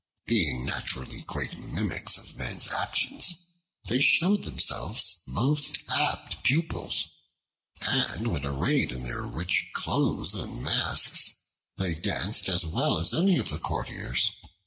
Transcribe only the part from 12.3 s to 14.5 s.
as well as any of the courtiers.